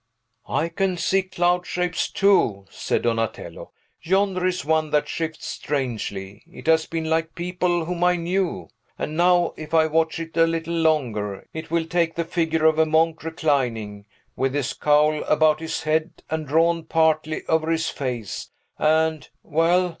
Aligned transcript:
"I 0.49 0.67
can 0.69 0.97
see 0.97 1.21
cloud 1.21 1.67
shapes, 1.67 2.09
too," 2.09 2.65
said 2.71 3.03
Donatello; 3.03 3.69
"yonder 4.01 4.47
is 4.47 4.65
one 4.65 4.89
that 4.89 5.07
shifts 5.07 5.45
strangely; 5.45 6.41
it 6.51 6.65
has 6.65 6.87
been 6.87 7.07
like 7.07 7.35
people 7.35 7.85
whom 7.85 8.03
I 8.03 8.15
knew. 8.15 8.69
And 8.97 9.15
now, 9.15 9.53
if 9.57 9.75
I 9.75 9.85
watch 9.85 10.19
it 10.19 10.35
a 10.35 10.47
little 10.47 10.73
longer, 10.73 11.47
it 11.53 11.69
will 11.69 11.85
take 11.85 12.15
the 12.15 12.25
figure 12.25 12.65
of 12.65 12.79
a 12.79 12.85
monk 12.87 13.21
reclining, 13.23 14.07
with 14.35 14.55
his 14.55 14.73
cowl 14.73 15.21
about 15.25 15.59
his 15.59 15.83
head 15.83 16.23
and 16.31 16.47
drawn 16.47 16.85
partly 16.85 17.45
over 17.47 17.69
his 17.69 17.89
face, 17.91 18.49
and 18.79 19.29
well! 19.43 19.89